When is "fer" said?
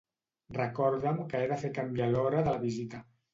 1.65-1.71